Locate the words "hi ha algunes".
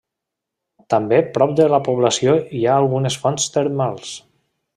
2.61-3.19